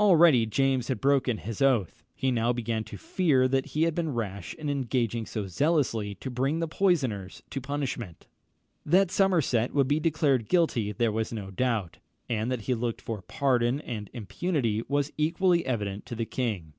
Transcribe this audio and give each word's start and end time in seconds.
Already 0.00 0.46
James 0.46 0.88
had 0.88 1.00
broken 1.00 1.38
his 1.38 1.62
oath. 1.62 2.02
He 2.16 2.32
now 2.32 2.52
began 2.52 2.82
to 2.82 2.96
fear 2.98 3.46
that 3.46 3.66
he 3.66 3.84
had 3.84 3.94
been 3.94 4.12
rash 4.12 4.52
in 4.54 4.68
engaging 4.68 5.26
so 5.26 5.46
zealously 5.46 6.16
to 6.16 6.28
bring 6.28 6.58
the 6.58 6.66
poisoners 6.66 7.44
to 7.50 7.60
punishment. 7.60 8.26
That 8.84 9.12
Somerset 9.12 9.72
would 9.72 9.86
be 9.86 10.00
declared 10.00 10.48
guilty 10.48 10.90
there 10.90 11.12
was 11.12 11.32
no 11.32 11.52
doubt, 11.52 11.98
and 12.28 12.50
that 12.50 12.62
he 12.62 12.74
looked 12.74 13.00
for 13.00 13.22
pardon 13.22 13.80
and 13.82 14.10
impunity 14.12 14.82
was 14.88 15.12
equally 15.16 15.64
evident 15.64 16.04
to 16.06 16.16
the 16.16 16.26
king. 16.26 16.72